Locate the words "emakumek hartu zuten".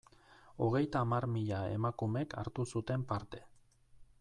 1.75-3.07